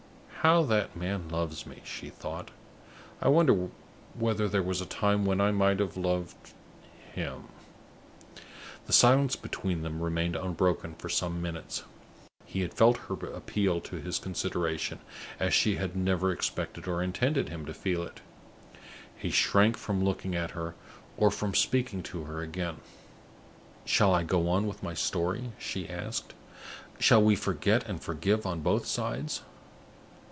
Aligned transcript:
"How 0.43 0.63
that 0.63 0.97
man 0.97 1.29
loves 1.29 1.67
me!" 1.67 1.83
she 1.85 2.09
thought. 2.09 2.49
"I 3.21 3.27
wonder 3.27 3.69
whether 4.15 4.47
there 4.49 4.63
was 4.63 4.81
a 4.81 4.87
time 4.87 5.23
when 5.23 5.39
I 5.39 5.51
might 5.51 5.79
have 5.79 5.95
loved 5.95 6.53
him?" 7.13 7.43
The 8.87 8.91
silence 8.93 9.35
between 9.35 9.83
them 9.83 10.01
remained 10.01 10.35
unbroken 10.35 10.95
for 10.95 11.09
some 11.09 11.43
minutes. 11.43 11.83
He 12.43 12.61
had 12.61 12.73
felt 12.73 12.97
her 13.07 13.13
appeal 13.27 13.81
to 13.81 13.97
his 13.97 14.17
consideration 14.17 14.97
as 15.39 15.53
she 15.53 15.75
had 15.75 15.95
never 15.95 16.31
expected 16.31 16.87
or 16.87 17.03
intended 17.03 17.49
him 17.49 17.63
to 17.67 17.73
feel 17.75 18.01
it 18.01 18.19
he 19.15 19.29
shrank 19.29 19.77
from 19.77 20.03
looking 20.03 20.33
at 20.35 20.49
her 20.51 20.73
or 21.17 21.29
from 21.29 21.53
speaking 21.53 22.01
to 22.01 22.23
her 22.23 22.41
again. 22.41 22.77
"Shall 23.85 24.11
I 24.15 24.23
go 24.23 24.49
on 24.49 24.65
with 24.65 24.81
my 24.81 24.95
story?" 24.95 25.51
she 25.59 25.87
asked. 25.87 26.33
"Shall 26.99 27.21
we 27.21 27.35
forget 27.35 27.87
and 27.87 28.01
forgive 28.01 28.47
on 28.47 28.61
both 28.61 28.87
sides?" 28.87 29.43